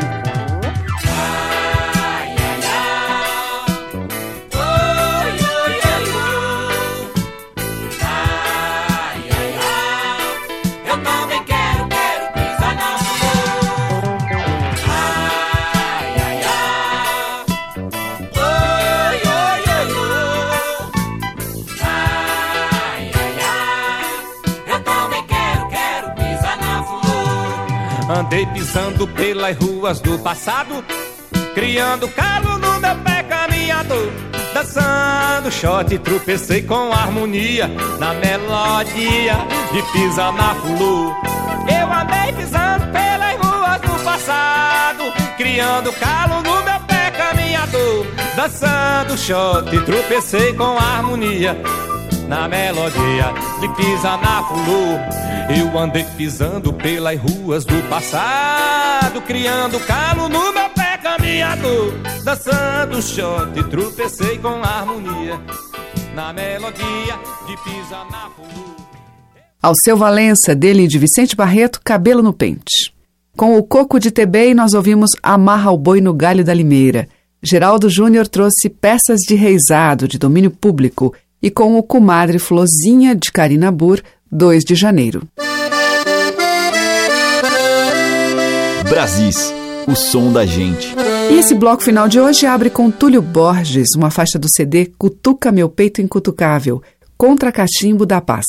Andei 28.17 28.47
pisando 28.47 29.07
pelas 29.09 29.55
ruas 29.57 29.99
do 29.99 30.17
passado, 30.17 30.83
criando 31.53 32.07
calo 32.07 32.57
no 32.57 32.79
meu 32.79 32.95
pé 33.03 33.21
caminhador. 33.21 34.11
Dançando 34.55 35.51
shot, 35.51 35.99
tropecei 35.99 36.63
com 36.63 36.91
harmonia 36.91 37.69
na 37.99 38.15
melodia 38.15 39.35
de 39.71 39.83
pisa 39.93 40.31
na 40.31 40.55
flu. 40.55 41.15
Eu 41.69 41.93
andei 41.93 42.33
pisando 42.33 42.87
pelas 42.87 43.35
ruas 43.35 43.81
do 43.81 44.03
passado, 44.03 45.03
criando 45.37 45.93
calo 45.93 46.41
no 46.41 46.63
meu 46.63 46.79
pé 46.87 47.11
caminhador. 47.11 48.07
Dançando 48.35 49.15
shot, 49.15 49.69
tropecei 49.85 50.53
com 50.53 50.75
harmonia 50.75 51.55
na 52.27 52.47
melodia 52.47 53.31
de 53.61 53.67
pisa 53.75 54.17
na 54.17 54.41
fulu. 54.41 55.36
Eu 55.49 55.77
andei 55.79 56.05
pisando 56.17 56.73
pelas 56.73 57.19
ruas 57.19 57.63
do 57.63 57.81
passado, 57.89 59.21
criando 59.21 59.79
calo 59.79 60.27
no 60.27 60.53
meu 60.53 60.69
pé 60.71 60.97
caminhador, 60.97 61.93
dançando 62.23 63.01
shot, 63.01 63.63
tropecei 63.69 64.37
com 64.39 64.61
harmonia 64.61 65.39
na 66.13 66.33
melodia 66.33 67.19
de 67.47 67.55
pisa 67.63 68.03
na. 68.11 68.27
Ao 69.61 69.73
seu 69.83 69.97
Valença, 69.97 70.53
dele 70.53 70.87
de 70.87 70.99
Vicente 70.99 71.35
Barreto, 71.35 71.81
Cabelo 71.83 72.21
no 72.21 72.31
Pente. 72.31 72.93
Com 73.35 73.57
o 73.57 73.63
Coco 73.63 73.99
de 73.99 74.11
Tebei, 74.11 74.53
nós 74.53 74.73
ouvimos 74.73 75.11
Amarra 75.21 75.71
o 75.71 75.77
Boi 75.77 75.99
no 75.99 76.13
Galho 76.13 76.43
da 76.43 76.53
Limeira. 76.53 77.07
Geraldo 77.43 77.89
Júnior 77.89 78.27
trouxe 78.27 78.69
peças 78.69 79.19
de 79.27 79.35
reizado 79.35 80.07
de 80.07 80.17
domínio 80.17 80.51
público 80.51 81.13
e 81.41 81.49
com 81.49 81.77
o 81.77 81.83
Comadre 81.83 82.39
Flozinha 82.39 83.15
de 83.15 83.31
Karina 83.31 83.71
Burr, 83.71 84.01
2 84.31 84.63
de 84.63 84.75
janeiro. 84.75 85.27
Brasis, 88.89 89.53
o 89.87 89.95
som 89.95 90.31
da 90.31 90.45
gente. 90.45 90.95
E 91.31 91.37
esse 91.37 91.53
bloco 91.53 91.83
final 91.83 92.07
de 92.07 92.19
hoje 92.19 92.45
abre 92.45 92.69
com 92.69 92.89
Túlio 92.89 93.21
Borges, 93.21 93.89
uma 93.95 94.09
faixa 94.09 94.39
do 94.39 94.47
CD 94.49 94.85
Cutuca 94.97 95.51
Meu 95.51 95.69
Peito 95.69 96.01
Incutucável, 96.01 96.81
contra 97.17 97.51
Cachimbo 97.51 98.05
da 98.05 98.21
Paz. 98.21 98.45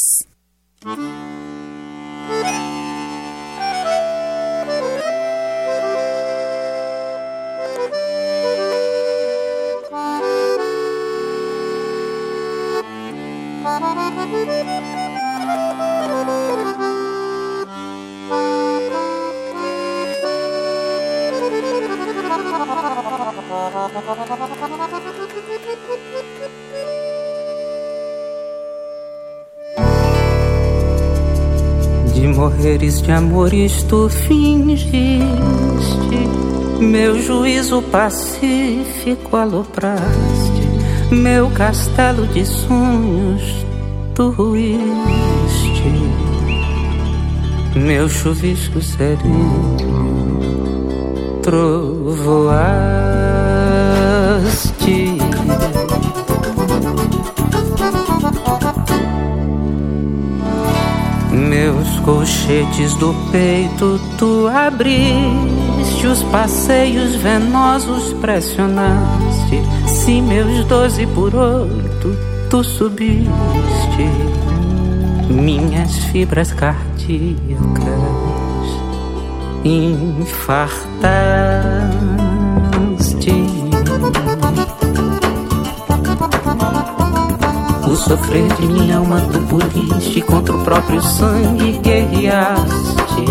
De 32.12 32.26
morreres 32.26 33.00
de 33.00 33.12
amores 33.12 33.84
tu 33.84 34.08
fingiste. 34.08 35.20
Meu 36.80 37.22
juízo 37.22 37.80
pacífico 37.82 39.36
alopraste. 39.36 40.68
Meu 41.12 41.48
castelo 41.50 42.26
de 42.26 42.44
sonhos 42.44 43.64
tu 44.12 44.30
ruíste. 44.30 44.88
Meu 47.76 48.08
chuvisco 48.08 48.82
sereno, 48.82 49.76
Meus 61.32 61.98
colchetes 62.00 62.94
do 62.94 63.12
peito 63.32 64.00
tu 64.16 64.46
abriste, 64.46 66.06
os 66.06 66.22
passeios 66.24 67.16
venosos 67.16 68.12
pressionaste. 68.20 69.60
Se 69.86 70.20
meus 70.20 70.64
doze 70.66 71.04
por 71.08 71.34
oito 71.34 72.16
tu 72.48 72.62
subiste, 72.62 73.28
minhas 75.28 75.96
fibras 76.04 76.52
cardíacas 76.52 77.98
infartaste. 79.64 80.98
Sofrer 87.98 88.46
de 88.54 88.66
minha 88.66 88.98
alma 88.98 89.20
tu 89.20 89.40
poliste 89.42 90.20
Contra 90.22 90.56
o 90.56 90.64
próprio 90.64 91.02
sangue 91.02 91.72
guerreaste 91.78 93.24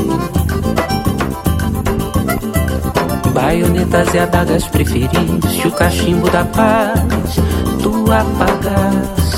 Baionetas 3.34 4.14
e 4.14 4.20
adagas 4.20 4.68
preferiste 4.68 5.68
O 5.68 5.72
cachimbo 5.72 6.30
da 6.30 6.44
paz 6.46 7.36
tu 7.82 8.12
apagaste. 8.12 9.38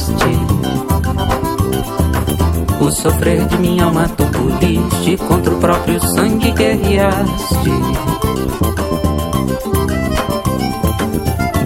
O 2.82 2.92
sofrer 2.92 3.46
de 3.46 3.58
minha 3.58 3.86
alma 3.86 4.10
tu 4.10 4.26
poliste 4.26 5.18
Contra 5.28 5.54
o 5.54 5.60
próprio 5.60 6.00
sangue 6.02 6.52
guerreaste 6.52 7.70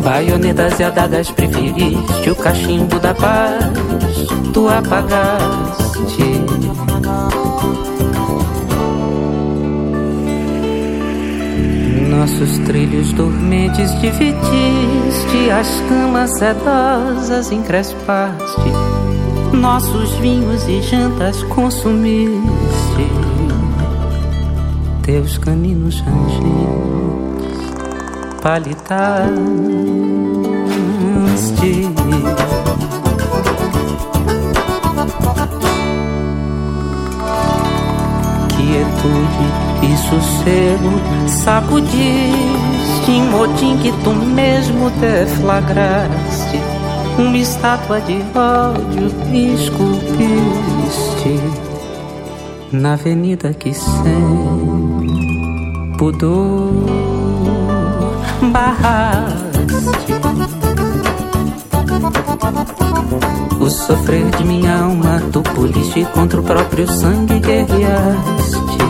Baionetas 0.04 0.80
e 0.80 0.84
adagas 0.84 1.32
preferiste 1.32 2.30
O 2.30 2.36
cachimbo 2.36 2.99
da 2.99 3.14
paz 3.14 3.74
tu 4.54 4.70
apagaste. 4.70 6.24
Nossos 12.10 12.60
trilhos 12.60 13.12
dormentes 13.14 13.91
dividiste 13.99 15.49
As 15.51 15.68
camas 15.89 16.38
sedosas 16.38 17.51
encrespaste. 17.51 18.70
Nossos 19.51 20.12
vinhos 20.20 20.68
e 20.68 20.82
jantas 20.82 21.41
consumiste. 21.43 23.08
Teus 25.01 25.38
caninos 25.39 25.99
rangidos 26.01 27.03
palitaste. 28.44 29.34
Quietude 38.50 39.48
e 39.82 39.98
sossego 39.98 40.91
sacudiste 41.30 43.12
em 43.12 43.24
motim 43.30 43.78
que 43.78 43.91
tu 44.04 44.12
mesmo 44.12 44.89
deflagraste. 45.00 46.60
Uma 47.18 47.38
estátua 47.38 48.02
de 48.02 48.22
ódio 48.36 49.08
esculpiste 49.54 51.39
na 52.74 52.94
avenida 52.94 53.54
que 53.54 53.74
sem 53.74 53.94
pudor 55.98 57.03
barraste 58.52 60.14
O 63.60 63.70
sofrer 63.70 64.26
de 64.32 64.44
minha 64.44 64.80
alma 64.80 65.22
tu 65.32 65.41
poliste 65.41 66.06
Contra 66.14 66.41
o 66.41 66.44
próprio 66.44 66.88
sangue 66.91 67.39
guerreaste 67.39 68.84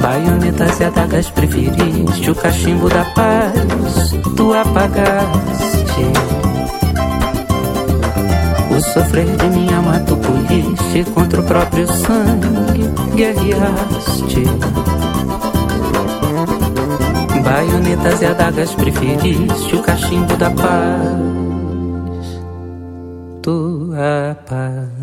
Baionetas 0.00 0.80
e 0.80 0.84
adagas 0.84 1.30
preferiste 1.30 2.30
O 2.30 2.34
cachimbo 2.34 2.88
da 2.88 3.04
paz 3.14 4.14
tu 4.36 4.52
apagaste. 4.52 6.04
O 8.70 8.80
sofrer 8.80 9.26
de 9.36 9.46
minha 9.50 9.76
alma 9.76 10.00
tu 10.00 10.16
poliste 10.16 11.04
Contra 11.12 11.40
o 11.40 11.44
próprio 11.44 11.86
sangue 11.86 12.90
guerreaste 13.14 14.44
Baionetas 17.44 18.22
e 18.22 18.26
adagas 18.26 18.74
preferiste 18.74 19.76
o 19.76 19.82
cachimbo 19.82 20.36
da 20.36 20.50
paz. 20.50 21.20
Tu 23.42 23.92
apagaste. 23.92 24.94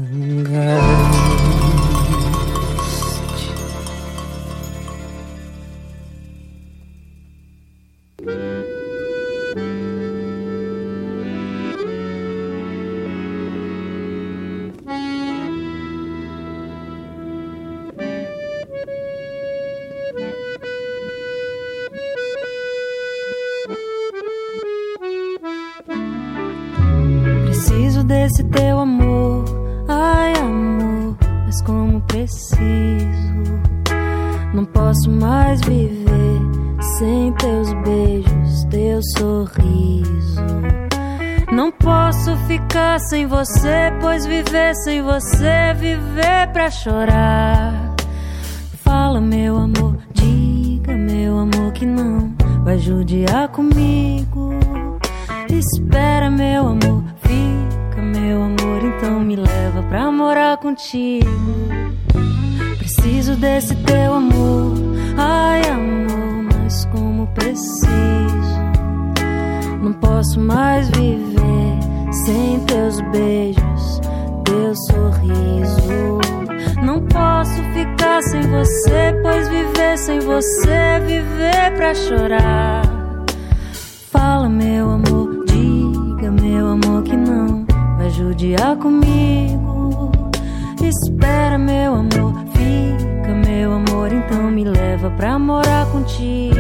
Espera, 90.92 91.58
meu 91.58 91.96
amor, 91.96 92.34
fica, 92.52 93.34
meu 93.34 93.72
amor, 93.72 94.12
então 94.12 94.52
me 94.52 94.66
leva 94.66 95.10
pra 95.12 95.40
morar 95.40 95.90
contigo. 95.90 96.58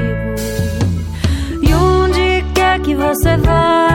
E 1.61 1.73
onde 1.73 2.41
quer 2.53 2.79
que 2.79 2.95
você 2.95 3.35
vá? 3.35 3.90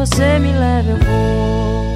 você 0.00 0.38
me 0.38 0.50
leva, 0.50 0.92
eu 0.92 0.96
vou. 0.96 1.90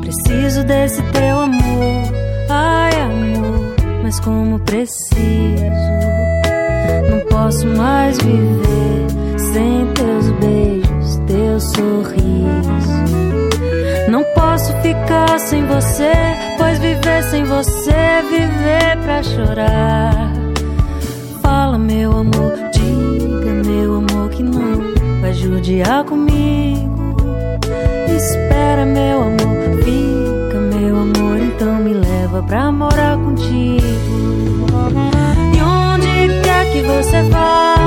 Preciso 0.00 0.64
desse 0.64 1.02
teu 1.12 1.40
amor, 1.40 2.12
ai 2.48 3.00
amor, 3.02 3.74
mas 4.02 4.18
como 4.18 4.58
preciso, 4.60 5.20
não 7.10 7.20
posso 7.28 7.66
mais 7.66 8.16
viver 8.16 8.69
sorriso. 11.74 13.00
Não 14.08 14.24
posso 14.34 14.72
ficar 14.82 15.38
sem 15.38 15.64
você, 15.66 16.12
pois 16.58 16.78
viver 16.78 17.22
sem 17.30 17.44
você 17.44 17.90
é 17.90 18.22
viver 18.22 18.96
pra 19.04 19.22
chorar. 19.22 20.32
Fala, 21.42 21.78
meu 21.78 22.10
amor, 22.12 22.52
diga, 22.72 23.52
meu 23.64 23.96
amor, 23.96 24.30
que 24.30 24.42
não 24.42 25.20
vai 25.20 25.32
judiar 25.32 26.04
comigo. 26.04 27.16
Espera, 28.16 28.84
meu 28.84 29.22
amor, 29.22 29.82
fica, 29.84 30.60
meu 30.74 30.96
amor, 30.96 31.38
então 31.40 31.76
me 31.76 31.94
leva 31.94 32.42
pra 32.42 32.70
morar 32.72 33.16
contigo. 33.16 33.80
E 35.56 35.62
onde 35.62 36.42
quer 36.42 36.72
que 36.72 36.82
você 36.82 37.22
vá? 37.30 37.79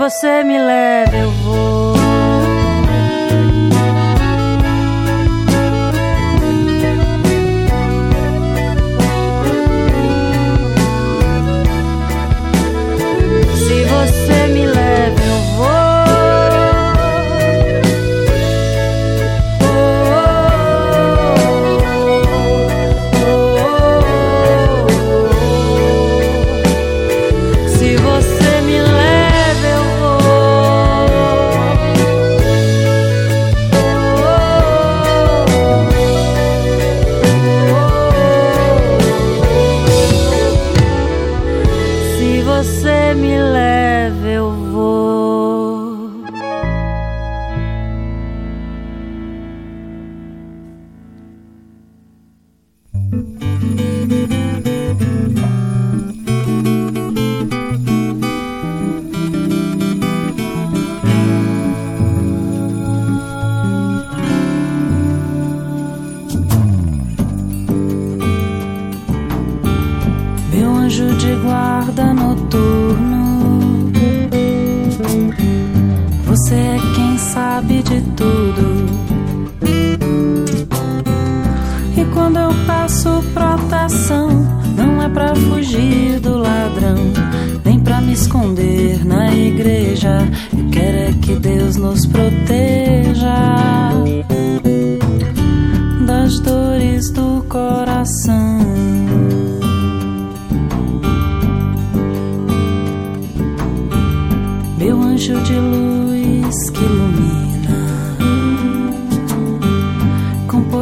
Você 0.00 0.42
me 0.42 0.58
leva, 0.58 1.14
eu 1.14 1.30
vou. 1.30 1.79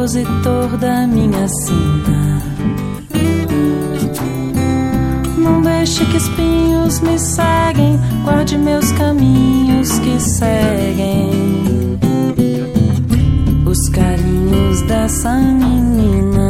Compositor 0.09 0.77
da 0.77 1.05
minha 1.05 1.47
sina. 1.47 2.41
Não 5.37 5.61
deixe 5.61 6.03
que 6.05 6.17
espinhos 6.17 6.99
me 7.01 7.19
seguem, 7.19 7.99
guarde 8.23 8.57
meus 8.57 8.91
caminhos 8.93 9.99
que 9.99 10.19
seguem 10.19 11.99
os 13.65 13.89
carinhos 13.89 14.81
dessa 14.83 15.35
menina. 15.35 16.49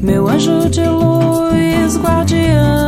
Meu 0.00 0.28
anjo 0.28 0.70
de 0.70 0.84
luz, 0.88 1.96
guardião, 1.98 2.85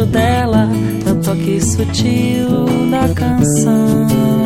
evoque 0.00 0.06
o 0.06 0.06
anjo 0.06 0.06
dela 0.06 0.66
no 0.66 1.22
toque 1.22 1.60
sutil 1.60 2.66
da 2.90 3.08
canção. 3.14 4.39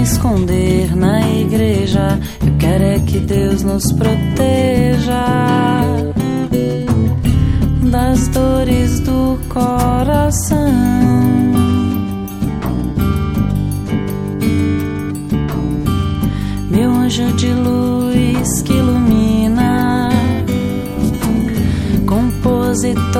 Me 0.00 0.04
esconder 0.04 0.96
na 0.96 1.20
igreja. 1.28 2.18
Eu 2.44 2.56
quero 2.58 2.84
é 2.84 2.98
que 3.00 3.18
Deus 3.18 3.62
nos 3.62 3.92
proteja 3.92 5.26
das 7.82 8.28
dores 8.28 9.00
do 9.00 9.38
coração. 9.48 10.72
Meu 16.70 16.90
anjo 16.90 17.32
de 17.32 17.52
luz 17.52 18.62
que 18.62 18.72
ilumina, 18.72 20.08
compositor 22.06 23.19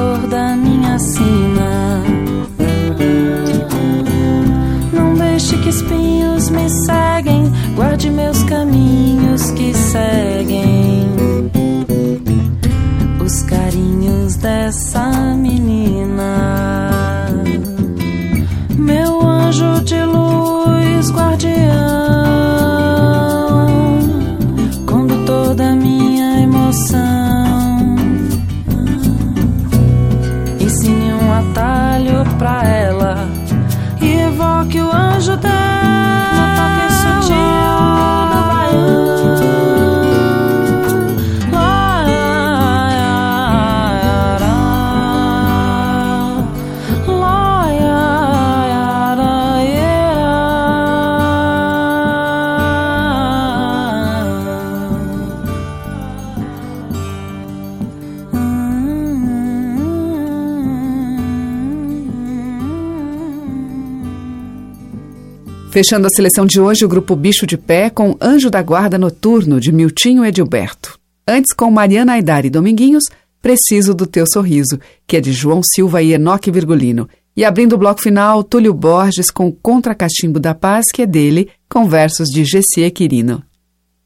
Fechando 65.81 66.09
a 66.09 66.11
seleção 66.15 66.45
de 66.45 66.61
hoje, 66.61 66.85
o 66.85 66.89
grupo 66.91 67.17
Bicho 67.17 67.47
de 67.47 67.57
Pé 67.57 67.89
com 67.89 68.15
Anjo 68.21 68.51
da 68.51 68.61
Guarda 68.61 68.99
Noturno, 68.99 69.59
de 69.59 69.73
Miltinho 69.73 70.27
Edilberto. 70.27 70.99
Antes, 71.27 71.55
com 71.55 71.71
Mariana 71.71 72.13
Aidar 72.13 72.45
e 72.45 72.51
Dominguinhos, 72.51 73.05
Preciso 73.41 73.95
do 73.95 74.07
Teu 74.07 74.27
Sorriso, 74.31 74.79
que 75.07 75.17
é 75.17 75.23
de 75.23 75.33
João 75.33 75.63
Silva 75.65 76.03
e 76.03 76.13
Enoque 76.13 76.51
Virgulino. 76.51 77.09
E 77.35 77.47
abrindo 77.47 77.73
o 77.73 77.79
bloco 77.79 78.03
final, 78.03 78.45
Túlio 78.45 78.75
Borges 78.75 79.31
com 79.31 79.51
Contra 79.51 79.95
Cachimbo 79.95 80.39
da 80.39 80.55
Paz, 80.55 80.85
que 80.93 81.01
é 81.01 81.07
dele, 81.07 81.49
com 81.67 81.89
versos 81.89 82.29
de 82.29 82.45
Gessie 82.45 82.91
Quirino. 82.91 83.43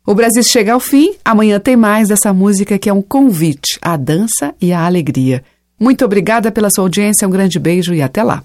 O 0.06 0.14
Brasil 0.14 0.44
chega 0.44 0.74
ao 0.74 0.80
fim, 0.80 1.14
amanhã 1.24 1.58
tem 1.58 1.74
mais 1.74 2.06
dessa 2.06 2.32
música 2.32 2.78
que 2.78 2.88
é 2.88 2.92
um 2.92 3.02
convite 3.02 3.80
à 3.82 3.96
dança 3.96 4.54
e 4.62 4.72
à 4.72 4.86
alegria. 4.86 5.42
Muito 5.80 6.04
obrigada 6.04 6.52
pela 6.52 6.70
sua 6.70 6.84
audiência, 6.84 7.26
um 7.26 7.32
grande 7.32 7.58
beijo 7.58 7.92
e 7.92 8.00
até 8.00 8.22
lá. 8.22 8.44